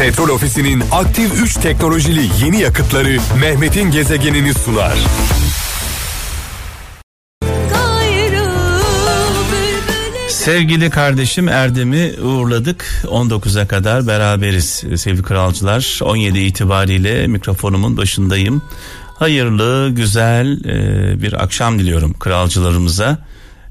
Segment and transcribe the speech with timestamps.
[0.00, 4.98] Petrol Ofisi'nin aktif 3 teknolojili yeni yakıtları Mehmet'in gezegenini sunar.
[10.28, 12.84] Sevgili kardeşim Erdem'i uğurladık.
[13.04, 16.00] 19'a kadar beraberiz sevgili kralcılar.
[16.02, 18.62] 17 itibariyle mikrofonumun başındayım.
[19.14, 23.18] Hayırlı, güzel e, bir akşam diliyorum kralcılarımıza.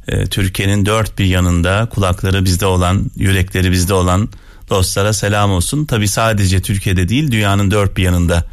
[0.07, 4.30] E, Türkiye'nin dört bir yanında kulakları bizde olan, yürekleri bizde olan
[4.70, 5.86] dostlara selam olsun.
[5.86, 8.46] Tabi sadece Türkiye'de değil dünyanın dört bir yanında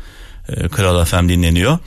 [0.48, 1.78] e, Kral FM dinleniyor.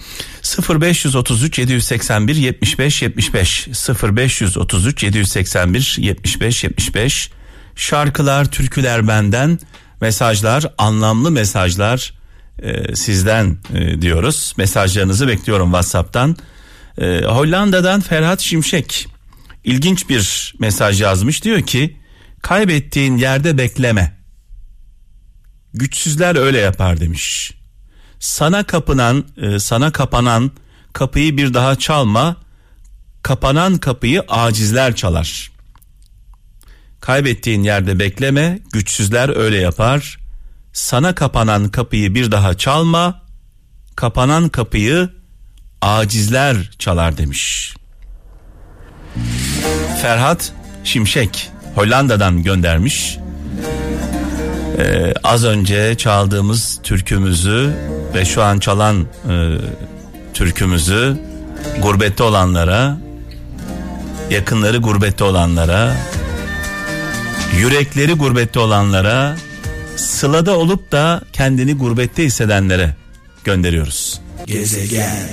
[0.69, 3.67] 0533 781 75 75
[4.03, 7.31] 0533 781 75 75
[7.75, 9.59] şarkılar, türküler benden,
[10.01, 12.13] mesajlar, anlamlı mesajlar
[12.63, 14.53] e, sizden e, diyoruz.
[14.57, 16.37] Mesajlarınızı bekliyorum WhatsApp'tan.
[16.97, 19.07] E, Hollanda'dan Ferhat Şimşek
[19.63, 21.43] ilginç bir mesaj yazmış.
[21.43, 21.97] Diyor ki
[22.41, 24.18] kaybettiğin yerde bekleme.
[25.73, 27.51] Güçsüzler öyle yapar demiş.
[28.19, 30.51] Sana kapınan, e, sana kapanan
[30.93, 32.35] kapıyı bir daha çalma.
[33.23, 35.51] Kapanan kapıyı acizler çalar.
[37.01, 40.17] Kaybettiğin yerde bekleme, güçsüzler öyle yapar.
[40.73, 43.21] Sana kapanan kapıyı bir daha çalma.
[43.95, 45.09] Kapanan kapıyı
[45.81, 47.73] acizler çalar demiş.
[50.01, 53.18] Ferhat Şimşek Hollanda'dan göndermiş.
[54.79, 57.73] Ee, az önce çaldığımız türkümüzü
[58.15, 59.57] ve şu an çalan e,
[60.33, 61.17] türkümüzü
[61.81, 62.97] gurbette olanlara,
[64.29, 65.95] yakınları gurbette olanlara,
[67.57, 69.37] yürekleri gurbette olanlara,
[69.95, 72.95] sılada olup da kendini gurbette hissedenlere
[73.43, 74.21] gönderiyoruz.
[74.45, 75.29] Gezegen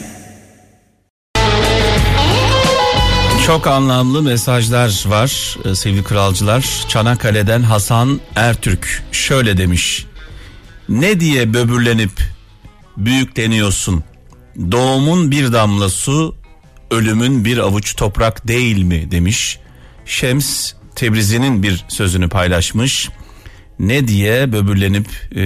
[3.47, 6.85] Çok anlamlı mesajlar var e, sevgili kralcılar.
[6.89, 10.07] Çanakkale'den Hasan Ertürk şöyle demiş.
[10.89, 12.11] Ne diye böbürlenip
[12.97, 14.05] büyükleniyorsun?
[14.73, 16.35] Doğumun bir damla su,
[16.91, 19.59] ölümün bir avuç toprak değil mi demiş.
[20.07, 23.09] Şems Tebrizi'nin bir sözünü paylaşmış.
[23.79, 25.37] Ne diye böbürlenip e,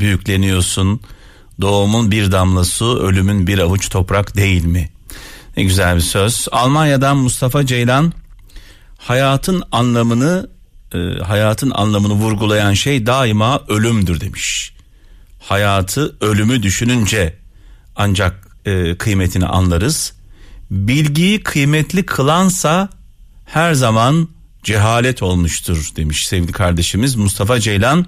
[0.00, 1.00] büyükleniyorsun?
[1.60, 4.90] Doğumun bir damla su, ölümün bir avuç toprak değil mi?
[5.60, 6.48] Ne güzel bir söz.
[6.52, 8.12] Almanya'dan Mustafa Ceylan
[8.98, 10.50] hayatın anlamını
[10.94, 14.72] e, hayatın anlamını vurgulayan şey daima ölümdür demiş.
[15.40, 17.36] Hayatı ölümü düşününce
[17.96, 20.12] ancak e, kıymetini anlarız.
[20.70, 22.88] Bilgiyi kıymetli kılansa
[23.46, 24.28] her zaman
[24.62, 28.06] cehalet olmuştur demiş sevgili kardeşimiz Mustafa Ceylan.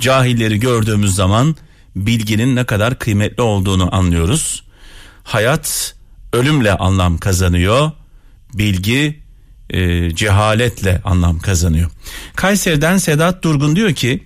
[0.00, 1.56] Cahilleri gördüğümüz zaman
[1.96, 4.64] bilginin ne kadar kıymetli olduğunu anlıyoruz.
[5.24, 5.95] Hayat
[6.36, 7.90] ölümle anlam kazanıyor.
[8.54, 9.20] Bilgi
[9.70, 11.90] e, cehaletle anlam kazanıyor.
[12.36, 14.24] Kayseri'den Sedat Durgun diyor ki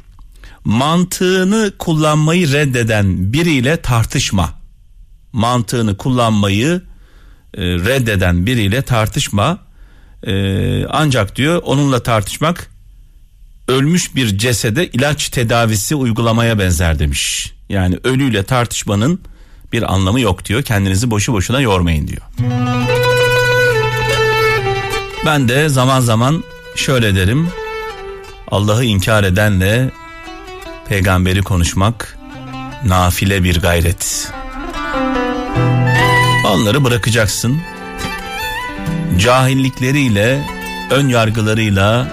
[0.64, 4.60] mantığını kullanmayı reddeden biriyle tartışma.
[5.32, 6.82] Mantığını kullanmayı
[7.54, 9.58] e, reddeden biriyle tartışma.
[10.26, 12.70] E, ancak diyor onunla tartışmak
[13.68, 17.52] ölmüş bir cesede ilaç tedavisi uygulamaya benzer demiş.
[17.68, 19.20] Yani ölüyle tartışmanın
[19.72, 20.62] bir anlamı yok diyor.
[20.62, 22.22] Kendinizi boşu boşuna yormayın diyor.
[25.26, 26.44] Ben de zaman zaman
[26.76, 27.48] şöyle derim.
[28.50, 29.90] Allah'ı inkar edenle
[30.88, 32.18] peygamberi konuşmak
[32.84, 34.32] nafile bir gayret.
[36.46, 37.60] Onları bırakacaksın.
[39.18, 40.42] Cahillikleriyle,
[40.90, 42.06] ön yargılarıyla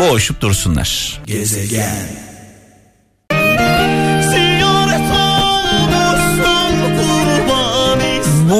[0.00, 1.20] boğuşup dursunlar.
[1.26, 2.21] Gezegen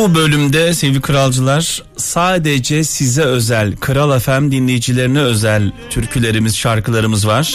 [0.03, 7.55] Bu bölümde sevgili kralcılar sadece size özel Kral FM dinleyicilerine özel türkülerimiz şarkılarımız var.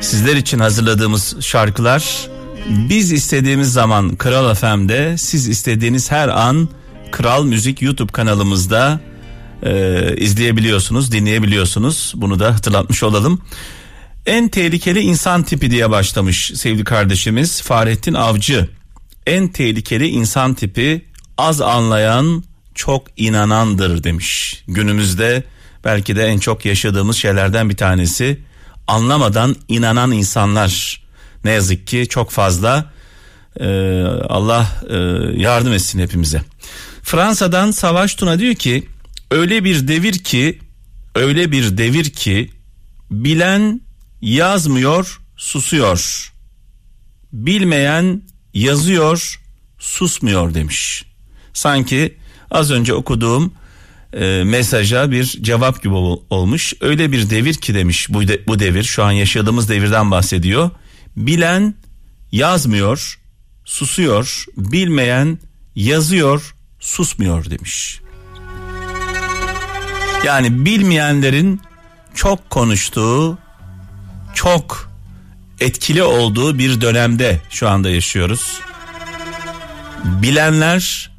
[0.00, 2.28] Sizler için hazırladığımız şarkılar
[2.68, 6.68] biz istediğimiz zaman Kral FM'de siz istediğiniz her an
[7.10, 9.00] Kral Müzik YouTube kanalımızda
[9.62, 13.40] e, izleyebiliyorsunuz dinleyebiliyorsunuz bunu da hatırlatmış olalım.
[14.26, 18.68] En tehlikeli insan tipi diye başlamış sevgili kardeşimiz Fahrettin Avcı.
[19.26, 21.09] En tehlikeli insan tipi
[21.40, 22.44] az anlayan
[22.74, 24.62] çok inanandır demiş.
[24.68, 25.44] Günümüzde
[25.84, 28.40] belki de en çok yaşadığımız şeylerden bir tanesi
[28.86, 31.02] anlamadan inanan insanlar
[31.44, 32.90] ne yazık ki çok fazla
[33.60, 34.96] ee, Allah e,
[35.40, 36.42] yardım etsin hepimize.
[37.02, 38.86] Fransa'dan Savaş Tuna diyor ki
[39.30, 40.58] öyle bir devir ki
[41.14, 42.50] öyle bir devir ki
[43.10, 43.80] bilen
[44.20, 46.32] yazmıyor susuyor
[47.32, 48.22] bilmeyen
[48.54, 49.40] yazıyor
[49.78, 51.04] susmuyor demiş
[51.54, 52.16] sanki
[52.50, 53.52] az önce okuduğum
[54.12, 55.94] e, mesaja bir cevap gibi
[56.30, 56.74] olmuş.
[56.80, 60.70] Öyle bir devir ki demiş bu, de, bu devir şu an yaşadığımız devirden bahsediyor.
[61.16, 61.74] Bilen
[62.32, 63.20] yazmıyor,
[63.64, 65.38] susuyor, bilmeyen
[65.76, 68.00] yazıyor, susmuyor demiş.
[70.26, 71.60] Yani bilmeyenlerin
[72.14, 73.38] çok konuştuğu,
[74.34, 74.90] çok
[75.60, 78.60] etkili olduğu bir dönemde şu anda yaşıyoruz.
[80.04, 81.09] Bilenler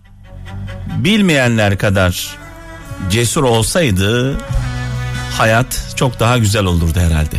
[0.97, 2.38] bilmeyenler kadar
[3.09, 4.38] cesur olsaydı
[5.38, 7.38] hayat çok daha güzel olurdu herhalde.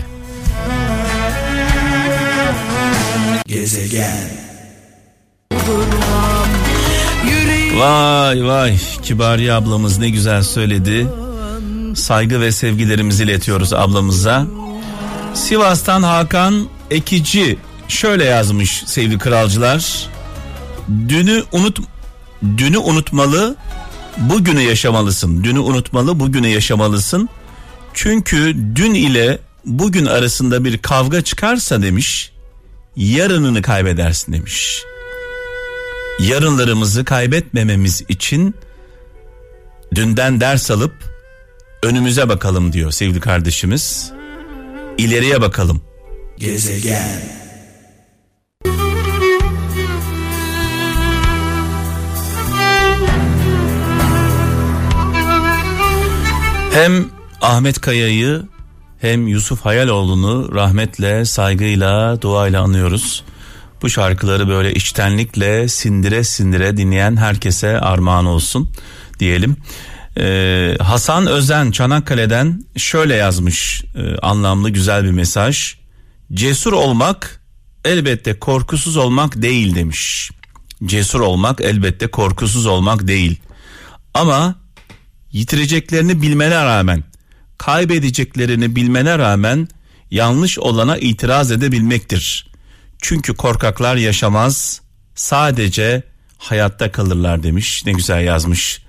[3.47, 4.43] Gezegen
[7.77, 11.07] Vay vay Kibariye ablamız ne güzel söyledi.
[11.95, 14.47] Saygı ve sevgilerimizi iletiyoruz ablamıza.
[15.35, 17.59] Sivas'tan Hakan Ekici
[17.89, 20.09] şöyle yazmış sevgili kralcılar.
[21.09, 21.79] Dünü unut
[22.59, 23.57] dünü unutmalı,
[24.19, 25.45] bugünü yaşamalısın.
[25.45, 27.29] Dünü unutmalı, bugünü yaşamalısın.
[27.95, 32.33] Çünkü dün ile bugün arasında bir kavga çıkarsa demiş,
[32.97, 34.83] yarınını kaybedersin demiş.
[36.21, 38.55] Yarınlarımızı kaybetmememiz için
[39.95, 40.93] dünden ders alıp
[41.83, 44.13] önümüze bakalım diyor sevgili kardeşimiz.
[44.99, 45.83] İleriye bakalım.
[46.39, 47.42] Gezegen
[56.73, 57.09] Hem
[57.41, 58.43] Ahmet Kaya'yı
[59.01, 63.25] hem Yusuf Hayaloğlu'nu rahmetle, saygıyla, duayla anıyoruz.
[63.83, 68.73] Bu şarkıları böyle içtenlikle sindire sindire dinleyen herkese armağan olsun
[69.19, 69.57] diyelim.
[70.19, 75.75] Ee, Hasan Özen Çanakkale'den şöyle yazmış e, anlamlı güzel bir mesaj.
[76.33, 77.41] Cesur olmak
[77.85, 80.31] elbette korkusuz olmak değil demiş.
[80.85, 83.41] Cesur olmak elbette korkusuz olmak değil.
[84.15, 84.62] Ama
[85.33, 87.05] yitireceklerini bilmene rağmen,
[87.59, 89.69] kaybedeceklerini bilmene rağmen
[90.11, 92.51] yanlış olana itiraz edebilmektir.
[92.99, 94.81] Çünkü korkaklar yaşamaz,
[95.15, 96.03] sadece
[96.39, 97.87] hayatta kalırlar demiş.
[97.87, 98.83] Ne güzel yazmış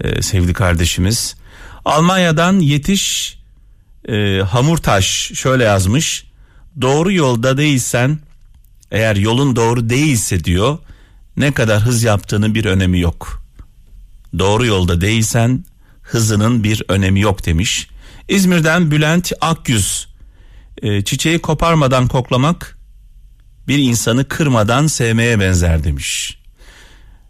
[0.00, 1.36] e, sevgili kardeşimiz.
[1.84, 3.38] Almanya'dan Yetiş
[4.08, 6.24] e, Hamurtaş şöyle yazmış.
[6.80, 8.18] Doğru yolda değilsen
[8.90, 10.78] eğer yolun doğru değilse diyor
[11.36, 13.44] ne kadar hız yaptığının bir önemi yok.
[14.38, 15.64] Doğru yolda değilsen
[16.04, 17.88] hızının bir önemi yok demiş.
[18.28, 20.08] İzmir'den Bülent Akyüz
[20.82, 22.78] e, çiçeği koparmadan koklamak
[23.68, 26.38] bir insanı kırmadan sevmeye benzer demiş.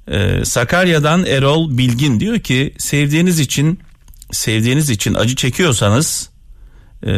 [0.08, 3.80] E, Sakarya'dan Erol Bilgin diyor ki sevdiğiniz için
[4.32, 6.30] sevdiğiniz için acı çekiyorsanız
[7.02, 7.08] e,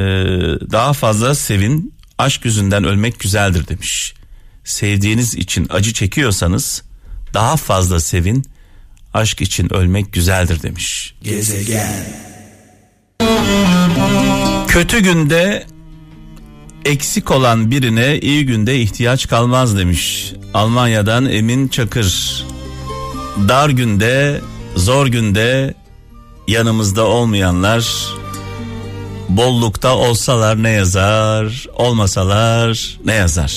[0.73, 4.15] daha fazla sevin aşk yüzünden ölmek güzeldir demiş.
[4.65, 6.83] Sevdiğiniz için acı çekiyorsanız
[7.35, 8.45] daha fazla sevin
[9.17, 11.15] aşk için ölmek güzeldir demiş.
[11.23, 12.07] Gezegen.
[14.69, 15.67] Kötü günde
[16.85, 20.33] eksik olan birine iyi günde ihtiyaç kalmaz demiş.
[20.55, 22.45] Almanya'dan Emin Çakır.
[23.49, 24.41] Dar günde,
[24.77, 25.75] zor günde
[26.49, 27.87] yanımızda olmayanlar
[29.29, 33.55] bollukta olsalar ne yazar, olmasalar ne yazar.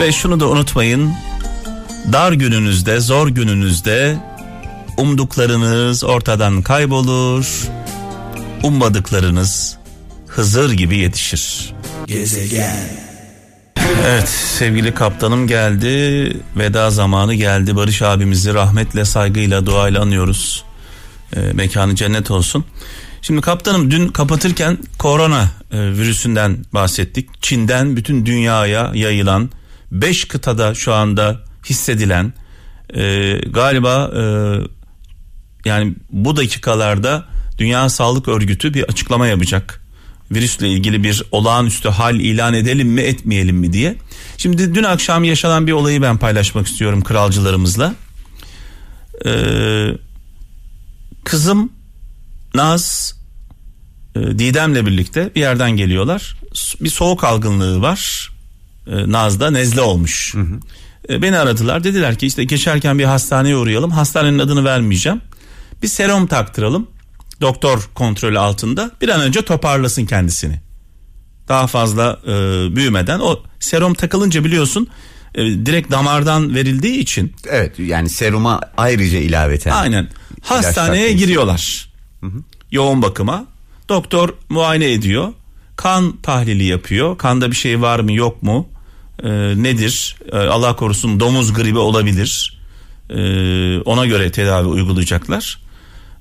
[0.00, 1.12] Ve şunu da unutmayın
[2.12, 4.16] dar gününüzde, zor gününüzde
[4.96, 7.68] umduklarınız ortadan kaybolur.
[8.62, 9.76] Ummadıklarınız
[10.36, 11.74] Hızır gibi yetişir.
[12.06, 12.76] Gezegen.
[14.06, 16.36] Evet sevgili kaptanım geldi.
[16.56, 17.76] Veda zamanı geldi.
[17.76, 20.64] Barış abimizi rahmetle, saygıyla, duayla anıyoruz.
[21.36, 22.64] E, mekanı cennet olsun.
[23.22, 27.42] Şimdi kaptanım dün kapatırken korona e, virüsünden bahsettik.
[27.42, 29.50] Çin'den bütün dünyaya yayılan
[29.90, 32.32] 5 kıtada şu anda hissedilen
[32.94, 34.22] e, galiba e,
[35.68, 37.24] yani bu dakikalarda
[37.58, 39.82] Dünya Sağlık Örgütü bir açıklama yapacak.
[40.30, 43.96] Virüsle ilgili bir olağanüstü hal ilan edelim mi etmeyelim mi diye.
[44.36, 47.94] Şimdi dün akşam yaşanan bir olayı ben paylaşmak istiyorum kralcılarımızla.
[49.26, 49.88] Ee,
[51.24, 51.72] kızım
[52.54, 53.14] Naz
[54.16, 56.36] e, Didem'le birlikte bir yerden geliyorlar.
[56.80, 58.30] Bir soğuk algınlığı var.
[58.86, 60.34] E, Naz'da nezle olmuş.
[60.34, 60.60] Hı hı.
[61.10, 61.84] E, beni aradılar.
[61.84, 63.90] Dediler ki işte geçerken bir hastaneye uğrayalım.
[63.90, 65.20] Hastanenin adını vermeyeceğim.
[65.82, 66.88] Bir serum taktıralım
[67.40, 68.90] doktor kontrolü altında.
[69.00, 70.60] Bir an önce toparlasın kendisini.
[71.48, 72.30] Daha fazla e,
[72.76, 74.88] büyümeden o serum takılınca biliyorsun
[75.34, 80.08] e, direkt damardan verildiği için evet yani seruma ayrıca ilaveten aynen.
[80.42, 81.92] hastaneye giriyorlar.
[82.20, 82.42] Hı hı.
[82.72, 83.46] yoğun bakıma.
[83.88, 85.32] Doktor muayene ediyor.
[85.76, 87.18] Kan tahlili yapıyor.
[87.18, 88.68] Kanda bir şey var mı yok mu
[89.22, 89.28] e,
[89.62, 90.16] nedir?
[90.32, 92.60] E, Allah korusun domuz gribi olabilir.
[93.10, 93.16] E,
[93.80, 95.58] ona göre tedavi uygulayacaklar.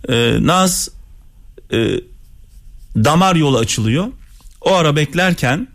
[0.10, 0.90] Ee, Naz
[1.74, 1.78] e,
[2.96, 4.06] damar yolu açılıyor.
[4.62, 5.68] O ara beklerken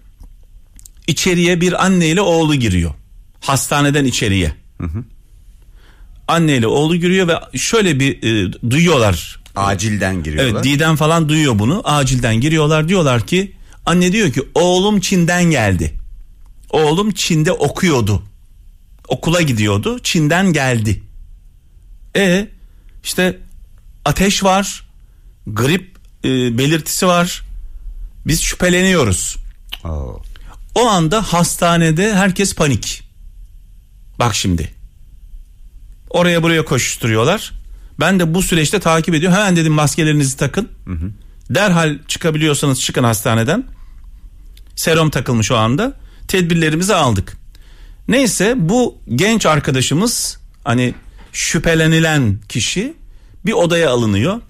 [1.06, 2.90] içeriye bir anne ile oğlu giriyor.
[3.40, 4.52] Hastaneden içeriye.
[6.28, 9.40] Anne ile oğlu giriyor ve şöyle bir e, duyuyorlar.
[9.56, 10.52] Acilden giriyorlar.
[10.52, 11.82] Evet Didem falan duyuyor bunu.
[11.84, 13.52] Acilden giriyorlar diyorlar ki
[13.86, 15.99] anne diyor ki oğlum Çin'den geldi.
[16.70, 18.22] Oğlum Çin'de okuyordu.
[19.08, 19.98] Okula gidiyordu.
[20.02, 21.02] Çin'den geldi.
[22.16, 22.48] E
[23.04, 23.38] işte
[24.04, 24.86] ateş var.
[25.46, 27.42] Grip e, belirtisi var.
[28.26, 29.36] Biz şüpheleniyoruz.
[29.84, 30.22] Oo.
[30.74, 33.02] O anda hastanede herkes panik.
[34.18, 34.74] Bak şimdi.
[36.10, 37.52] Oraya buraya koşuşturuyorlar.
[38.00, 39.38] Ben de bu süreçte takip ediyorum.
[39.38, 40.68] Hemen dedim maskelerinizi takın.
[41.50, 43.64] Derhal çıkabiliyorsanız çıkın hastaneden.
[44.76, 45.92] Serum takılmış o anda.
[46.30, 47.36] Tedbirlerimizi aldık.
[48.08, 50.94] Neyse bu genç arkadaşımız hani
[51.32, 52.94] şüphelenilen kişi
[53.46, 54.40] bir odaya alınıyor.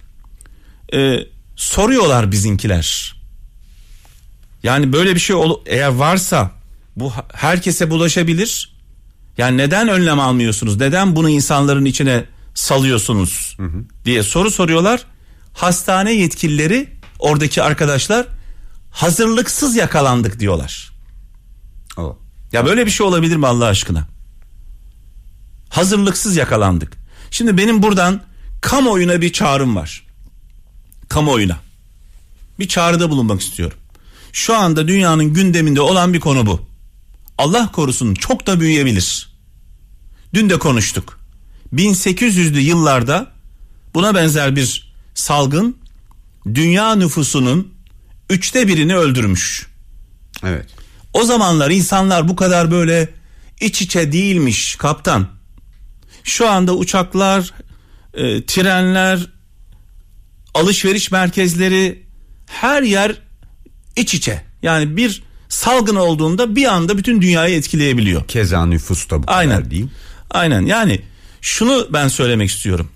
[0.95, 1.17] Ee,
[1.57, 3.17] soruyorlar bizinkiler.
[4.63, 6.51] Yani böyle bir şey ol- eğer varsa
[6.97, 8.73] bu herkese bulaşabilir.
[9.39, 10.77] Yani neden önlem almıyorsunuz?
[10.77, 13.57] Neden bunu insanların içine salıyorsunuz
[14.05, 15.05] diye soru soruyorlar.
[15.55, 18.27] Hastane yetkilileri oradaki arkadaşlar
[18.91, 20.91] hazırlıksız yakalandık diyorlar.
[22.53, 24.09] Ya böyle bir şey olabilir mi Allah aşkına?
[25.69, 26.93] Hazırlıksız yakalandık.
[27.31, 28.23] Şimdi benim buradan
[28.61, 30.07] kamuoyuna bir çağrım var.
[31.09, 31.57] Kamuoyuna.
[32.59, 33.79] Bir çağrıda bulunmak istiyorum.
[34.33, 36.67] Şu anda dünyanın gündeminde olan bir konu bu.
[37.39, 39.31] Allah korusun çok da büyüyebilir.
[40.35, 41.21] Dün de konuştuk.
[41.75, 43.33] 1800'lü yıllarda
[43.95, 45.77] buna benzer bir salgın
[46.55, 47.75] dünya nüfusunun
[48.31, 49.67] üçte birini öldürmüş.
[50.45, 50.80] Evet.
[51.15, 53.09] O zamanlar insanlar bu kadar böyle
[53.61, 55.29] iç içe değilmiş kaptan.
[56.25, 57.53] Şu anda uçaklar,
[58.15, 59.27] e, trenler,
[60.55, 62.03] alışveriş merkezleri
[62.47, 63.17] her yer
[63.97, 64.43] iç içe.
[64.63, 68.29] Yani bir salgın olduğunda bir anda bütün dünyayı etkileyebiliyor.
[68.29, 69.57] Keza nüfus da bu Aynen.
[69.57, 69.87] kadar değil.
[70.31, 71.01] Aynen yani
[71.41, 72.91] şunu ben söylemek istiyorum.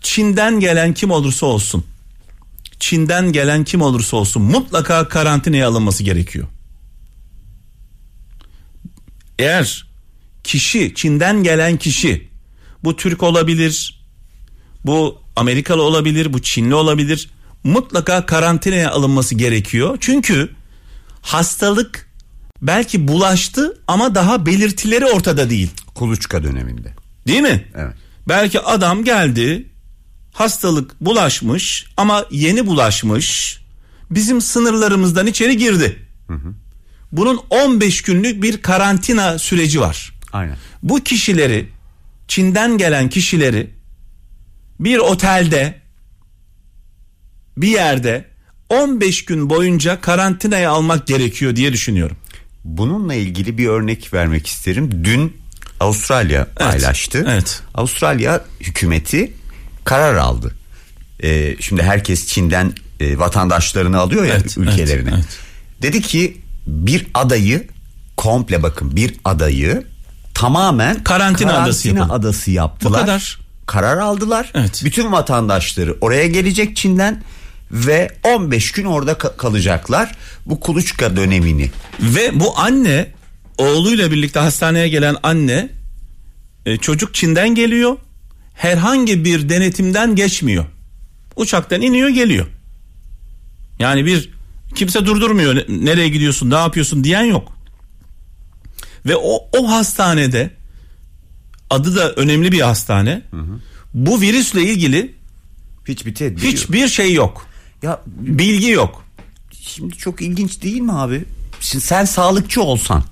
[0.00, 1.84] Çin'den gelen kim olursa olsun.
[2.80, 6.48] Çin'den gelen kim olursa olsun mutlaka karantinaya alınması gerekiyor.
[9.38, 9.86] Eğer
[10.44, 12.28] kişi Çin'den gelen kişi
[12.84, 14.04] bu Türk olabilir,
[14.84, 17.30] bu Amerikalı olabilir, bu Çinli olabilir.
[17.64, 19.98] Mutlaka karantinaya alınması gerekiyor.
[20.00, 20.50] Çünkü
[21.22, 22.08] hastalık
[22.62, 25.70] belki bulaştı ama daha belirtileri ortada değil.
[25.94, 26.94] Kuluçka döneminde.
[27.26, 27.64] Değil mi?
[27.76, 27.94] Evet.
[28.28, 29.66] Belki adam geldi
[30.32, 33.58] hastalık bulaşmış ama yeni bulaşmış
[34.10, 36.08] bizim sınırlarımızdan içeri girdi.
[37.12, 40.12] Bunun 15 günlük bir karantina süreci var.
[40.32, 40.56] Aynen.
[40.82, 41.68] Bu kişileri
[42.28, 43.70] Çin'den gelen kişileri
[44.80, 45.80] bir otelde
[47.56, 48.24] bir yerde
[48.68, 52.16] 15 gün boyunca karantinaya almak gerekiyor diye düşünüyorum.
[52.64, 55.04] Bununla ilgili bir örnek vermek isterim.
[55.04, 55.36] Dün
[55.80, 57.26] Avustralya paylaştı.
[57.28, 57.62] evet.
[57.74, 59.32] Avustralya hükümeti
[59.84, 60.54] karar aldı.
[61.22, 65.10] Ee, şimdi herkes Çin'den e, vatandaşlarını alıyor ya Evet, ülkelerine.
[65.14, 65.38] evet,
[65.82, 67.68] Dedi ki bir adayı
[68.16, 69.84] komple bakın bir adayı
[70.34, 72.08] tamamen Karantina adası yapın.
[72.08, 72.92] adası yaptılar.
[73.00, 73.38] Bu kadar.
[73.66, 74.50] Karar aldılar.
[74.54, 74.80] Evet.
[74.84, 77.22] Bütün vatandaşları oraya gelecek Çin'den
[77.70, 80.14] ve 15 gün orada ka- kalacaklar.
[80.46, 83.06] Bu kuluçka dönemini Ve bu anne
[83.58, 85.68] oğluyla birlikte hastaneye gelen anne
[86.66, 87.96] e, çocuk Çin'den geliyor.
[88.54, 90.64] Herhangi bir denetimden geçmiyor.
[91.36, 92.46] Uçaktan iniyor geliyor.
[93.78, 94.30] Yani bir
[94.74, 95.54] kimse durdurmuyor.
[95.56, 97.52] Ne- Nereye gidiyorsun, ne yapıyorsun diyen yok.
[99.06, 100.50] Ve o, o hastanede
[101.70, 103.22] adı da önemli bir hastane.
[103.94, 105.14] Bu virüsle ilgili
[105.88, 106.52] hiçbir tedbir yok.
[106.52, 107.46] hiçbir şey yok.
[107.82, 109.04] Ya Bilgi yok.
[109.62, 111.24] Şimdi çok ilginç değil mi abi?
[111.60, 113.04] Şimdi sen sağlıkçı olsan.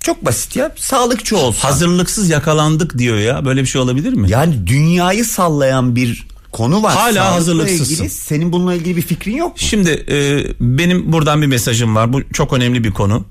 [0.00, 0.72] Çok basit ya.
[0.76, 1.68] Sağlıkçı olsan.
[1.68, 3.44] Hazırlıksız yakalandık diyor ya.
[3.44, 4.30] Böyle bir şey olabilir mi?
[4.30, 6.94] yani dünyayı sallayan bir konu var.
[6.94, 8.06] Hala hazırlıksızsın.
[8.08, 9.54] Senin bununla ilgili bir fikrin yok mu?
[9.56, 12.12] Şimdi e, benim buradan bir mesajım var.
[12.12, 13.26] Bu çok önemli bir konu.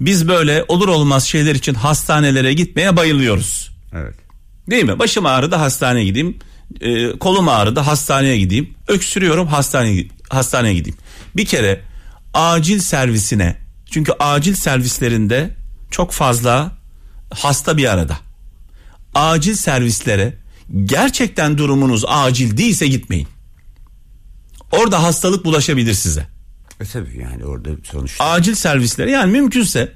[0.00, 3.70] Biz böyle olur olmaz şeyler için hastanelere gitmeye bayılıyoruz.
[3.92, 4.14] Evet.
[4.70, 4.98] Değil mi?
[4.98, 6.38] Başım ağrıdı hastaneye gideyim.
[6.80, 8.74] E, kolum ağrıdı hastaneye gideyim.
[8.88, 10.98] Öksürüyorum hastaneye, hastaneye gideyim.
[11.36, 11.80] Bir kere
[12.34, 13.56] acil servisine
[13.90, 15.50] çünkü acil servislerinde
[15.90, 16.72] çok fazla
[17.30, 18.16] hasta bir arada.
[19.14, 20.34] Acil servislere
[20.84, 23.28] gerçekten durumunuz acil değilse gitmeyin.
[24.72, 26.26] Orada hastalık bulaşabilir size.
[26.80, 28.24] E tabii yani orada sonuçta.
[28.24, 29.92] Acil servislere yani mümkünse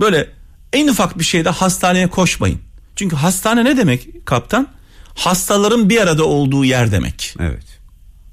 [0.00, 0.28] böyle
[0.72, 2.60] en ufak bir şeyde hastaneye koşmayın.
[2.96, 4.68] Çünkü hastane ne demek kaptan?
[5.14, 7.34] hastaların bir arada olduğu yer demek.
[7.40, 7.64] Evet.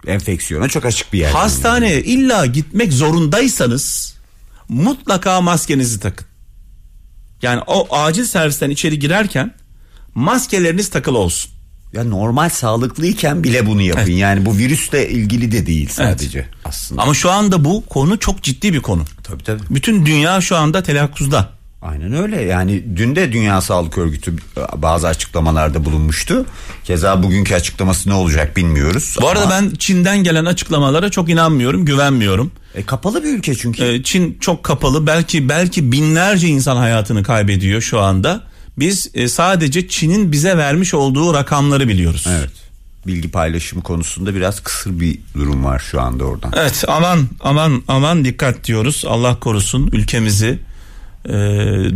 [0.08, 1.32] Enfeksiyona çok açık bir yer.
[1.32, 4.16] Hastaneye illa gitmek zorundaysanız
[4.70, 6.28] mutlaka maskenizi takın.
[7.42, 9.54] Yani o acil servisten içeri girerken
[10.18, 11.52] maskeleriniz takılı olsun.
[11.94, 14.02] Ya normal sağlıklıyken bile bunu yapın.
[14.02, 14.18] Evet.
[14.18, 17.02] Yani bu virüsle ilgili de değil sadece aslında.
[17.02, 19.04] Ama şu anda bu konu çok ciddi bir konu.
[19.24, 19.62] Tabii tabii.
[19.70, 21.50] Bütün dünya şu anda telakkuzda.
[21.82, 22.42] Aynen öyle.
[22.42, 24.34] Yani dün de Dünya Sağlık Örgütü
[24.76, 26.46] bazı açıklamalarda bulunmuştu.
[26.84, 29.16] Keza bugünkü açıklaması ne olacak bilmiyoruz.
[29.22, 32.52] Bu arada Ama, ben Çin'den gelen açıklamalara çok inanmıyorum, güvenmiyorum.
[32.76, 33.84] e, kapalı bir ülke çünkü.
[33.84, 35.08] Ee, Çin çok kapalı.
[35.08, 38.47] Belki belki binlerce insan hayatını kaybediyor şu anda.
[38.80, 42.26] Biz e, sadece Çin'in bize vermiş olduğu rakamları biliyoruz.
[42.30, 42.52] Evet.
[43.08, 46.54] Bilgi paylaşımı konusunda biraz kısır bir durum var şu anda oradan.
[46.58, 49.04] Evet aman aman aman dikkat diyoruz.
[49.08, 50.60] Allah korusun ülkemizi,
[51.26, 51.32] e,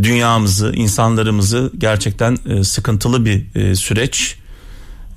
[0.04, 4.36] dünyamızı, insanlarımızı gerçekten e, sıkıntılı bir e, süreç.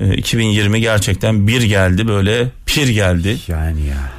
[0.00, 3.38] E, 2020 gerçekten bir geldi böyle pir geldi.
[3.48, 4.14] Yani ya.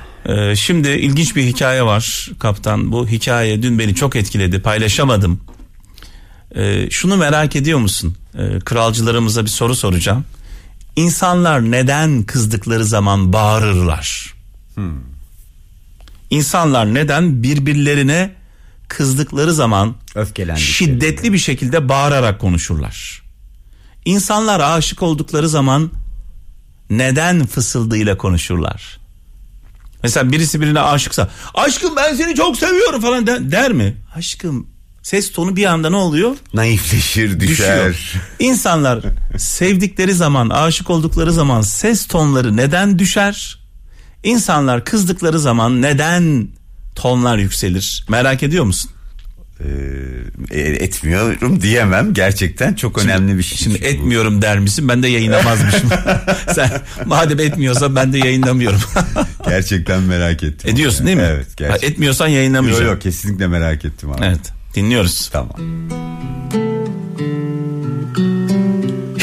[0.56, 2.92] Şimdi ilginç bir hikaye var kaptan.
[2.92, 4.62] Bu hikaye dün beni çok etkiledi.
[4.62, 5.40] Paylaşamadım.
[6.56, 8.18] Ee, şunu merak ediyor musun?
[8.38, 10.26] Ee, kralcılarımıza bir soru soracağım.
[10.96, 14.34] İnsanlar neden kızdıkları zaman bağırırlar?
[16.30, 18.36] İnsanlar neden birbirlerine
[18.88, 20.68] kızdıkları zaman Öfkelendikleri.
[20.72, 23.22] şiddetli bir şekilde bağırarak konuşurlar?
[24.06, 25.92] İnsanlar aşık oldukları zaman
[26.90, 28.98] neden fısıldığıyla konuşurlar?
[30.04, 33.96] Mesela birisi birine aşıksa aşkım ben seni çok seviyorum falan der, der mi?
[34.16, 34.68] Aşkım
[35.06, 36.36] ses tonu bir anda ne oluyor?
[36.54, 37.90] Naifleşir, düşer.
[37.90, 38.24] Düşüyor.
[38.40, 39.00] İnsanlar
[39.38, 43.60] sevdikleri zaman aşık oldukları zaman ses tonları neden düşer?
[44.24, 46.48] İnsanlar kızdıkları zaman neden
[46.96, 48.06] tonlar yükselir?
[48.10, 48.92] Merak ediyor musun?
[50.52, 52.14] Ee, etmiyorum diyemem.
[52.14, 53.58] Gerçekten çok önemli bir şey.
[53.58, 53.86] Şimdi bu.
[53.86, 54.90] etmiyorum der misin?
[54.90, 55.90] Ben de yayınlamazmışım.
[56.56, 58.82] Sen madem etmiyorsa ben de yayınlamıyorum.
[59.48, 60.70] Gerçekten merak ettim.
[60.70, 61.24] Ediyorsun değil mi?
[61.28, 61.48] Evet.
[61.48, 61.90] Ha, Gerçekten.
[61.90, 62.86] etmiyorsan Yok yayınlamayacağım.
[62.86, 64.26] yok kesinlikle merak ettim abi.
[64.26, 65.30] Evet dinliyoruz.
[65.34, 65.56] Tamam.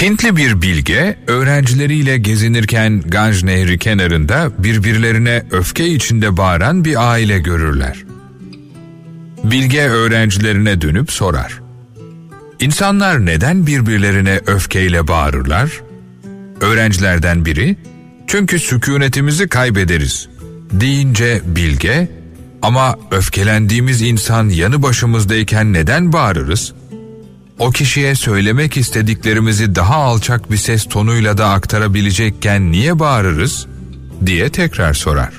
[0.02, 8.04] Hintli bir bilge öğrencileriyle gezinirken Ganj Nehri kenarında birbirlerine öfke içinde bağıran bir aile görürler.
[9.44, 11.60] Bilge öğrencilerine dönüp sorar.
[12.60, 15.70] İnsanlar neden birbirlerine öfkeyle bağırırlar?
[16.60, 17.76] Öğrencilerden biri,
[18.26, 20.28] çünkü sükunetimizi kaybederiz
[20.72, 22.08] deyince bilge,
[22.62, 26.72] ama öfkelendiğimiz insan yanı başımızdayken neden bağırırız?
[27.58, 33.66] O kişiye söylemek istediklerimizi daha alçak bir ses tonuyla da aktarabilecekken niye bağırırız?
[34.26, 35.32] diye tekrar sorar.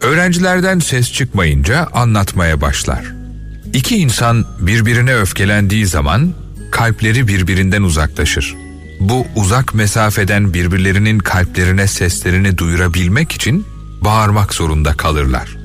[0.00, 3.04] Öğrencilerden ses çıkmayınca anlatmaya başlar.
[3.72, 6.34] İki insan birbirine öfkelendiği zaman
[6.70, 8.56] kalpleri birbirinden uzaklaşır.
[9.00, 13.66] Bu uzak mesafeden birbirlerinin kalplerine seslerini duyurabilmek için
[14.00, 15.59] bağırmak zorunda kalırlar.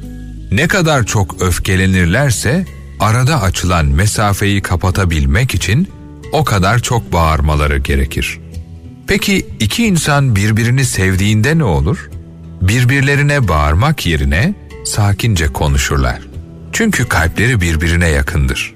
[0.56, 2.66] Ne kadar çok öfkelenirlerse
[3.00, 5.88] arada açılan mesafeyi kapatabilmek için
[6.32, 8.40] o kadar çok bağırmaları gerekir.
[9.08, 12.10] Peki iki insan birbirini sevdiğinde ne olur?
[12.62, 14.54] Birbirlerine bağırmak yerine
[14.86, 16.22] sakince konuşurlar.
[16.72, 18.74] Çünkü kalpleri birbirine yakındır.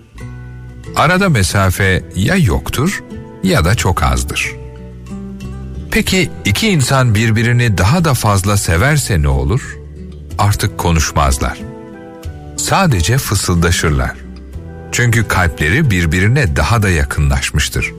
[0.95, 3.03] Arada mesafe ya yoktur
[3.43, 4.51] ya da çok azdır.
[5.91, 9.77] Peki iki insan birbirini daha da fazla severse ne olur?
[10.37, 11.68] Artık konuşmazlar.
[12.69, 14.11] Sadece fısıldaşırlar.
[14.91, 17.91] Çünkü kalpleri birbirine daha da yakınlaşmıştır.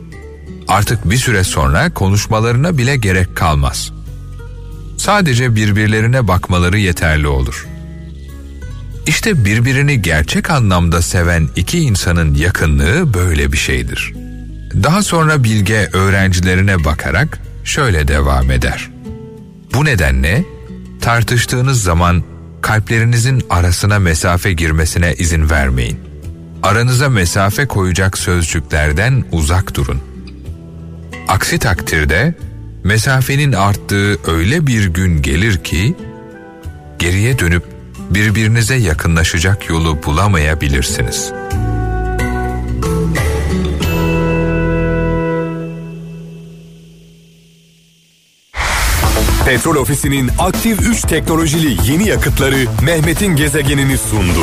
[0.68, 3.92] Artık bir süre sonra konuşmalarına bile gerek kalmaz.
[4.96, 7.66] Sadece birbirlerine bakmaları yeterli olur.
[9.06, 14.12] İşte birbirini gerçek anlamda seven iki insanın yakınlığı böyle bir şeydir.
[14.82, 18.90] Daha sonra bilge öğrencilerine bakarak şöyle devam eder.
[19.74, 20.44] Bu nedenle
[21.00, 22.29] tartıştığınız zaman
[22.62, 26.00] kalplerinizin arasına mesafe girmesine izin vermeyin.
[26.62, 30.00] Aranıza mesafe koyacak sözcüklerden uzak durun.
[31.28, 32.34] Aksi takdirde
[32.84, 35.96] mesafenin arttığı öyle bir gün gelir ki
[36.98, 37.64] geriye dönüp
[38.10, 41.39] birbirinize yakınlaşacak yolu bulamayabilirsiniz.
[49.50, 54.40] Petrol Ofisi'nin aktif 3 teknolojili yeni yakıtları Mehmet'in gezegenini sundu.